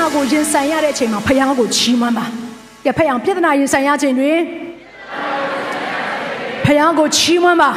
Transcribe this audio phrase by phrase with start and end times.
[0.00, 2.24] နာကိုရင်ဆိုင်ရတဲ့အချိန်မှာဖယားကိုချီးမွမ်းပါ။
[2.84, 4.36] ကဲဖယားပြဿနာရင်ဆိုင်ရချိန်တွင်
[6.64, 7.70] ဖယားကိုချီးမွမ်းပါ။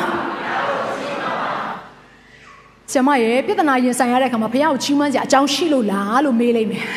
[2.91, 6.83] ဆရာမရဲ့ပြဿနာရင်ဆိုင်ရတဲ့အခါမှာဖယားကိုချီးမွမ်းစရာအကြောင်းရှိလို့လားလို့မေးလိုက်မယ်။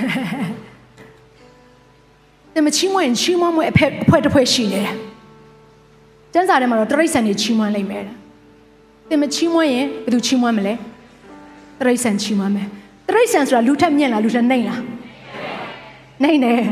[2.55, 4.95] တမချီးမွမ်းရင်ချီးမွမ်းမွဲအဖက်အဖွဲတစ်ဖွဲရှိနေတယ်။
[6.33, 8.05] ကျမ်းစာထဲမှာတော့တရိတ်ဆန်ကြီးချီးမွမ်းလိုက်မယ်။
[9.11, 10.75] တမချီးမွမ်းရင်ဘယ်သူချီးမွမ်းမလဲ။
[11.81, 12.67] တရိတ်ဆန်ချီးမွမ်းမယ်။
[13.09, 14.81] တရိတ်ဆန်ဆိုတာလူထက်မြင့်လားလူထက်နှိမ့်လား
[16.23, 16.63] နှိမ့်တယ်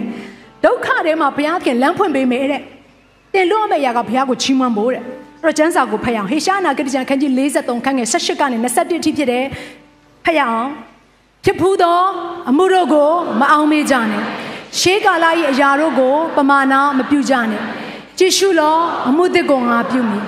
[0.64, 2.62] ဒုက္ခထဲမှာဘုရားခင်လမ်းဖွင့်ပေးမယ်တဲ့
[3.34, 5.02] တင်လို့မယ့်ຢာကဘုရားကိုချီးမွမ်းဖို့တဲ့
[5.42, 9.44] အဲ့တော့ကျမ်းစာကိုဖတ်ရအောင်ဟေရှာနာဂတိကျမ်းခန်းကြီး53ခန်းငယ်18ကနေ21အထိဖြစ်တယ်
[10.24, 10.68] ဖတ်ရအောင်
[11.44, 12.00] ဖြစ်ဖူးသော
[12.50, 14.22] အမှုတို့ကိုမအောင်မေ့ကြနဲ့
[14.80, 17.62] ရှေးကာလ၏အရာတို့ကို ပမာဏမပြုကြနဲ့
[18.18, 18.76] ကြည့်ရှုလော
[19.08, 20.24] အမှုတစ်ကိုငါပြုမည်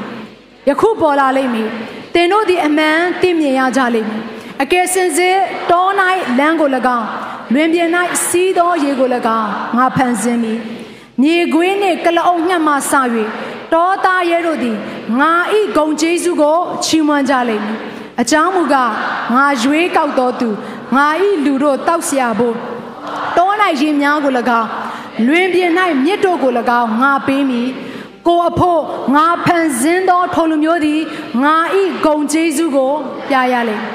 [0.69, 1.69] ယခုပေါ်လာလိမ့်မည်
[2.15, 4.23] သင်တို့သည်အမှန်သိမြင်ရကြလိမ့်မည်
[4.63, 5.37] အကယ်စင်စစ်
[5.71, 5.87] တော၌
[6.39, 7.09] လမ်းကို၎င်း
[7.54, 7.90] လွင်ပြင်၌
[8.26, 10.60] စီးသောရေကို၎င်းငါဖန်ဆင်းမည်
[11.22, 12.94] မြေခွေးနှင့်ကလအုပ်ညှက်မှဆ၍
[13.74, 14.78] တောသားရဲတို့သည်
[15.20, 17.80] ငါဤဂုံကျေးဇူးကိုချီးမွမ်းကြလိမ့်မည်
[18.22, 18.92] အကြောင်းမူကား
[19.36, 20.50] ငါရွေးကောက်တော်သူ
[20.96, 22.56] ငါဤလူတို့တောက်เสียဖို့
[23.38, 23.50] တော၌
[23.82, 24.70] ရေများကို၎င်း
[25.28, 25.72] လွင်ပြင်၌
[26.06, 26.52] မြစ်တို့ကို၎
[26.82, 27.70] င်းငါပေးမည်
[28.28, 28.82] ကိုအဖို့
[29.16, 31.02] ငါဖန်ဆင်းသောထိုလူမျိုးသည်
[31.44, 32.92] ငါဤဂုံကျေးဇူးကို
[33.30, 33.95] ပြရလိမ့်မည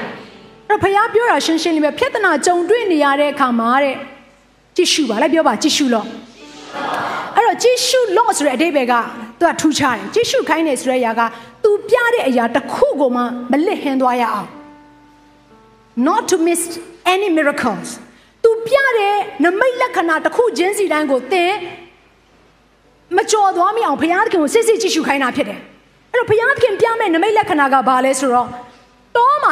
[0.72, 3.96] တော့ဖခင်ပြောတာရှင်းရှင်းလေးပဲပြဿနာကြုံတွေ့နေရတဲ့အခါမှာတဲ့
[4.76, 6.06] ကြည့်ရှုပါလိုက်ပြောပါကြည့်ရှုလို့
[7.36, 8.94] အဲ့တော့ကြည့်ရှုလို့ဆိုတဲ့အဓိပ္ပာယ်က
[9.40, 11.22] သူကထူးခြားတယ်ကြည့်ရှုခိုင်းနေဆိုတဲ့အရာက
[11.64, 13.22] तू ပြတဲ့အရာတစ်ခုကိုမှ
[13.52, 14.48] မလစ်ဟင်းသွားရအောင်
[16.06, 16.62] not to miss
[17.14, 17.88] any miracles
[18.44, 21.52] तू ပြတဲ့နမိတ်လက္ခဏာတစ်ခုချင်းစီတိုင်းကိုသင်
[23.16, 25.60] မကြော်သွားမိအောင်ဘုရားသခင်ကိုစစ်စစ်ကြည့်ရှုခိုင်းတာဖြစ်တယ်
[26.12, 28.71] အဲ့တော့ဘုရားသခင်ပြမဲ့နမိတ်လက္ခဏာကဘာလဲဆိုတော့တော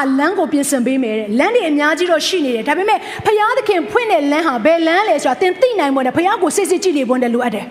[0.00, 7.66] မှာလမ်းကိုပြင်ဆင်ပေးမယ်တဲ့လမ်းတွေအများကြီးတော့ရှိနေတယ်ဒါပေမဲ့ဖယားသခင်ဖွင့်တဲ့လမ်းဟာဘယ်လမ်းလဲဆိုတာသင်သိနိုင်ဖို့နဲ့ဖယားကိုစစ်စစ်ကြည့်နေဖို့နဲ့လိုအပ်တယ်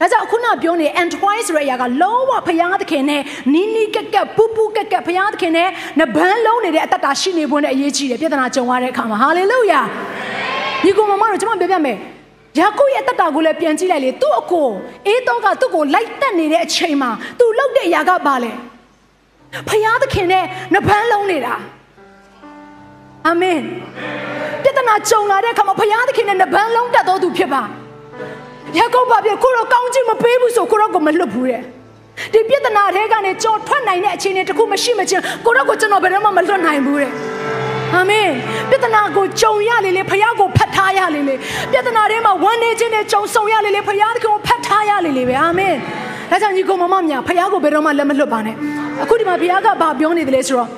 [0.00, 5.68] ဒါကြောင့်ခုနပြောနေ and twice ဆိုတဲ့အရာကလုံးဝဖယားသခင်နဲ့နီးနီးကက်ကက်ပူပူကက်ကက်ဖယားသခင်နဲ့
[5.98, 9.84] နဘန်းလုံးနေတဲ့အတ္တတာရှိနေဖို့နဲ့အရေးကြီးတယ်ပြဿနာကြုံရတဲ့အခါမှာ hallelujah
[10.82, 11.96] ဒီကောင်မမတို့ကျွန်မပြောပြမယ်
[12.58, 14.68] ယာကုရဲ့တတကိုလည်းပြန်ကြည့်လိုက်လေသူ့အကို
[15.06, 18.52] အေးတော့ကသူ့ကိုလိုက်တက်နေတဲ့အချိန်မှာသူလှုပ်တဲ့အရာကဘာလဲ
[19.68, 21.54] ဖယားသခင်နဲ့နှပန်းလုံးနေတာ
[23.26, 23.60] အာမင်
[24.62, 27.62] ပြဿနာကြုံလာတဲ့အခါမှာဖယားသခင်နဲ့နှပန်းလုံးတက်တော်သူဖြစ်ပါ
[28.78, 31.62] ရကုန်းပါပြကိုတော့ကောင်းချင်မပေးဘူးဆိုကိုတော့ကိုမလွတ်ဘူးတဲ့
[32.32, 37.12] ဒီပြဿနာတွေကနေကြော်ထွက်နိုင်တဲ့အခြေအနေတခုမရှိမချင်းကိုတော့ကိုကျွန်တော်ဘယ်တော့မှမလွတ်နိုင်ဘူးတဲ့
[37.94, 38.28] အာမင်
[38.70, 41.34] ပြဿနာကိုကြုံရလေလေဖယားကိုဖတ်ထားရလေလေ
[41.72, 45.74] ပြဿနာတွေမှာဝမ်းနေခြင်းနဲ့ကြုံဆုံရလေလေဖယားသခင်ကိုဖတ်ထားရလေလေပဲအာမင်
[46.30, 48.56] ဒါကြောင့်ညီကောင်မမများဖယားကိုဘယ်တော့မှလက်မလွတ်ပါနဲ့
[49.02, 50.68] အခုဒီမှာဘုရားကဘာပြောနေတယ်လဲဆိုတော့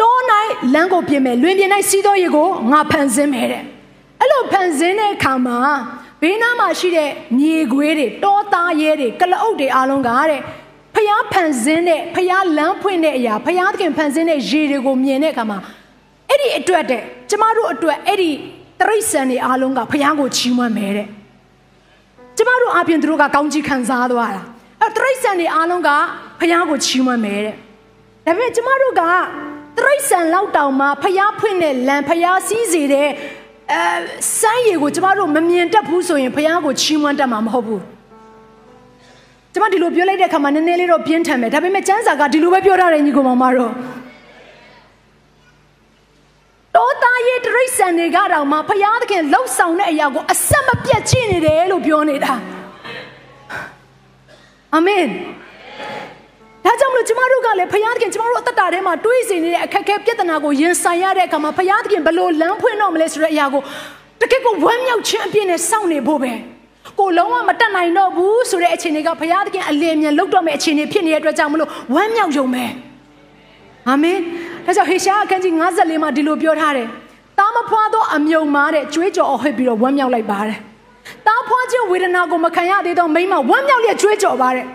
[0.00, 0.14] တော၌
[0.74, 3.62] လမ်းကိုပြင်မယ်လွင်ပြင်၌စီးသောရေကိုငါဖန်ဆင်းမယ်တဲ့
[4.20, 5.58] အဲ့လိုဖန်ဆင်းတဲ့အခါမှာ
[6.22, 10.40] ဘေးနားမှာရှိတဲ့မြေခွေးတွေတောသားရဲတွေကလအုပ်တွေအားလုံးကတဲ့
[10.94, 15.58] ဖျားဖန်ဆင်းတဲ့ဖျားလမ်းဖွင့်တဲ့အရာဖျားသခင်ဖန်ဆင်းတဲ့ရေတွေကိုမြင်တဲ့အခါမှာ
[16.28, 18.30] အဲ့ဒီအတွက်တဲ့ကျမတို့အတွက်အဲ့ဒီ
[18.80, 21.08] တရိษံတွေအားလုံးကဖျားကိုချီးမွမ်းမယ်တဲ့
[22.36, 24.42] ကျမတို့အပြင်သူတို့ကကောင်းကြီးခံစားသွားတာ
[24.85, 25.89] အဲတရိษံတွေအားလုံးက
[26.39, 27.55] ဖះကိုချီးမွမ်းမယ်တဲ့
[28.25, 29.01] ဒါပေမဲ့ကျမတို့က
[29.77, 33.09] တရိษံလောက်တောင်မှဖះဖွင့်တဲ့လမ်းဖះစီးစေတဲ့
[33.71, 33.83] အဲ
[34.39, 37.83] စိုင်းရည်ကိုကျမတို့မမြင်တတ်ဘူးဆိုရင်ဖះကိုချီးမွမ်းတတ်မှာမဟုတ်ဘူး
[39.53, 43.71] ကျမဒီလိုပြောလိုက်တဲ့အခါမှာနည်းနည်းလေးတော့ပြင်းထန်မယ်ဒါပေမဲ့ကျမ်းစာကဒီလိုပဲပြောထားတယ်ညီကောင်မောင်မတို့
[46.75, 52.33] တောသားရဲ့တရိษံတွေကတော့မှဖះသခင်လှုပ်ဆောင်တဲ့အရာကိုအဆက်မပြတ်ကြည့်နေတယ်လို့ပြောနေတာ
[54.76, 55.04] အာမင်
[56.64, 63.62] ဒါကြောင့်မလို့ကျမတို့ကလည်းဖယားသခင်ကျမတို့အသက်တာထဲမှာတွေးစီနေတဲ့အခက်အခဲပြဿနာကိုရင်ဆိုင်ရတဲ့အခါမှာဖယားသခင်ဘလို့လမ်းဖွင့်တော့မလဲဆိုတဲ့အရာကို
[64.20, 66.32] တကယ်ကိုဝမ်းမြောက်ခြင်းအပြည့်နဲ့စောင့်နေဖို့ပဲ
[67.00, 72.64] ကိုလုံးဝမတက်နိုင်တော့ဘူးဆိုတဲ့အခြေအနေကဘုရားသခင်အလင်းမြန်လောက်တော့မယ့်အခြေအနေဖြစ်နေတဲ့အတွက်ကြောင့်မလို့ဝမ်းမြောက်ရုံပဲ
[73.88, 74.18] အာမင်
[74.64, 76.88] ဒါကြောင့်ဟေရှာအခန်းကြီး54မှာဒီလိုပြောထားတယ်
[77.38, 80.58] တားမဖွာသောအမြုံမားတဲ့ကြွေးကြော်အဟစ်ပြီးတော့ဝမ်းမြောက်လိုက်ပါတယ်
[81.26, 84.66] တားဖွာခြင်းဝေဒနာကိုမခံရသေးသောမိမဝမ်းမြောက်လျက်ကြွေးကြော်ပါတယ်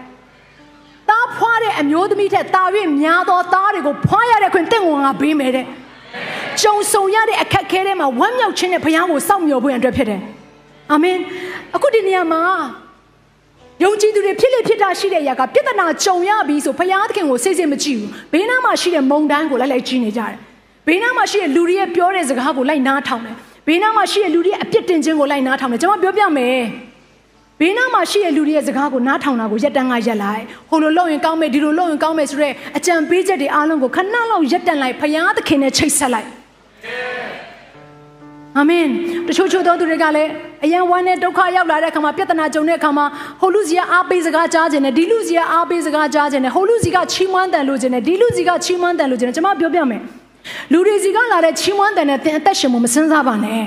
[1.10, 2.64] သားဖွားတဲ့အမျိုးသမီးထက်တာ၍
[3.02, 5.66] များသောသားတွေကိုဖွားရတဲ့ခွင့်တင့်ဝင်ငါပေးမယ်တဲ့
[6.62, 10.22] ကြုံဆုံရတဲ့အခက်အခဲတွေမှာဝမ်းမြောက်ခြင်းနဲ့ဘုရားကိုစောင့်မျှော်ဖို့အတွက်ဖြစ်တယ်
[10.92, 11.18] အာမင်
[11.76, 12.42] အခုဒီနေရာမှာ
[13.84, 20.36] ယုံကြည်သူတွေဖြစ်လေဖြစ်တာရှိတဲ့အရာကပြဿနာကြုံရပြီဆိုဘုရားသခင်ကိုစိတ်စိတ်မကြည့်ဘူးဘေးနားမှာရှိတဲ့မုံတန်းကိုလိုက်လိုက်ကြည့်နေကြတယ်
[20.88, 23.36] ဘေးနားမှာရှိတဲ့လူတွေရဲ့ပြောတဲ့စကားကိုလိုက်နားထောင်တယ်
[23.68, 26.60] ဘေးနားမှာရှိတဲ့လူတွေရဲ့အပြစ်တင်ခြင်းကိုလိုက်နားထောင်တယ်ကျွန်တော်ပြောပြမယ်
[27.60, 36.30] ဘေးနားမှာရှိတဲ့လူတွေရဲ့စကားကိုနားထောင်တာကိုရက်တန်းကရက်လိုက်ဟိုလိုလုပ်ရင်ကောင်းမယ်ဒီလိုလုပ်ရင်ကောင်းမယ်ဆိုတော့အကြံပေးချက်တွေအားလုံးကိုခဏလောက်ရက်တန်းလိုက်ဘုရားသခင်နဲ့ချိတ်ဆက်လိုက်
[38.58, 38.86] အာမင်
[39.28, 40.30] တချို့ချို့သောသူတွေကလည်း
[40.64, 43.06] အယံဝမ်းနဲ့ဒုက္ခရောက်လာတဲ့အခါမှာပြဿနာကြုံတဲ့အခါမှာ
[43.42, 50.02] ဟိုလူစီကအားပေးစကားကြားခြင်းနဲ့ဒီလူစီကအားပေးစကားကြားခြင်းနဲ့ဟိုလူစီကချီးမွမ်းတယ်လို့ခြင်းနဲ့ဒီလူစီကချီးမွမ်းတယ်လို့ခြင်းနဲ့ကျွန်မပြောပြမယ်
[50.72, 53.64] လူတွေစီကလာတဲ့ချီးမွမ်းတယ်နဲ့သင်အသက်ရှင်မှုမစင်စားပါနဲ့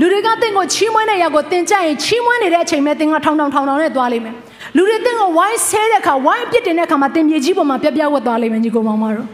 [0.00, 4.34] လူတွေကတင့်ကိုချီးမွမ်းတဲ့ຢာကိုတင်ကြရင်ချီးမွမ်းနေတဲ့အချိန်မဲ့တင်ကထောင်ထောင်ထောင်ထောင်နဲ့သွားလိမ့်မယ်
[4.76, 9.26] လူတွေတင့်ကိုဝိုင်းဆဲတဲ့အခါဝိုင်းအပြစ်တင်တဲ့အခါမှာတင်မြေကြီးပေါ်မှာပြပြဝတ်သွားလိမ့်မယ်ညီကောင်မောင်မတို့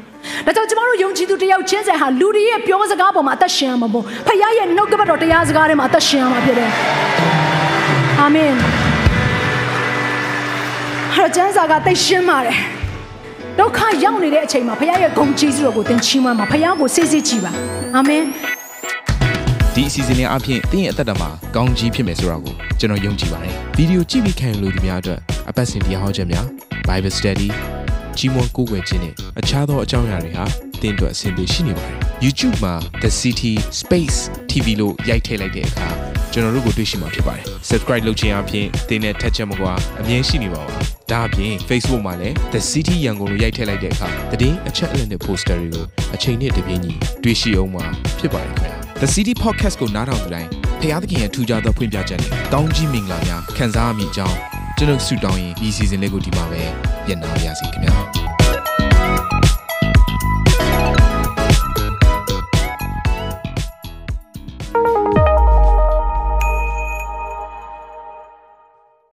[0.47, 6.71] ဒါကြောင့်ကျမတို့ယုံကြည်သူတယောက်ချင်းစံဟာလူတွေရဲ့ပြောစကားပေါ်မှာအသက်ရှင်ရမှာပေါ့ဖခင်ရဲ့နှုတ်ကပတ်တော်တရားစကားထဲမှာအသက်ရှင်ရမှာဖြစ်တယ်
[8.21, 8.53] အာမင်
[11.15, 12.80] ဟာကျမ်းစာကသိရှင်းပါတယ်
[13.59, 17.53] ဒုက္ခရောက်နေတဲ့အချိန်မှာဖခင်ရဲ့ဂုဏ်ကျေးဇူးတော်ကိုသင်ချီးမွမ်းပါဖခင်ကိုစိတ်စိတ်ကြည်ပါ
[17.95, 18.23] အာမင်
[19.75, 25.21] ဒီအစီအစဉ်လေးအပြင်တင်းရဲ့အသက်တာမှာကောင်းကြီးဖြစ်မယ်ဆိုတာကိုကျွန်တော်ယုံကြည်ပါတယ်ဗီဒီယိုကြည့်ပြီးခံယူလို့ဒီများအတွက်
[25.51, 26.47] အပတ်စဉ်တရားဟောခြင်းများ
[26.89, 27.49] Bible Study
[28.19, 30.45] ကြီးမွန်ကိုးကွယ်ခြင်းနဲ့အခြားသောအကြောင်းအရာတွေဟာ
[30.83, 34.19] တင်းအတွက်အဆင်ပြေရှိနေပါတယ် YouTube မှာ The City Space
[34.51, 35.89] TV လို့ရိုက်ထည့်လိုက်တဲ့အခါ
[36.33, 44.09] ကျွန်တော်တို့ကိုတွေ့ရှိမှာဖြစ်ပါတယ် Subscribe လုပ်ခြင်းအပြင်တင်းနဲ့ထက်ချက်မကွာအမြင်ရှိနေပါပါ ဒါအပြင် Facebook မှာလည်း The City ရန်ကုန်လို့ရိုက်ထည့်လိုက်တဲ့အခါ
[44.41, 45.85] တည်အချက်အလက်နဲ့ poster တွေကို
[46.15, 46.93] အချိန်နဲ့တပြေးညီ
[47.23, 47.85] တွေ့ရှိအောင်မှာ
[48.19, 50.49] ဖြစ်ပါတယ်ခင်ဗျာ The City Podcast ကိုနားထောင်ကြတိုင်း
[50.81, 54.37] ဖျားသခင်ရဲ့ထူကြသောဖွင့်ပြချက်နဲ့ကောင်းကြီးမင်္ဂလာများခံစားမိကြောင်း
[54.79, 56.63] ကျွန်တော်ဆုတောင်းရင်ဒီ season လေးကိုဒီမှာပဲ
[57.07, 58.30] ညံ့နာပါရစေခင်ဗျာ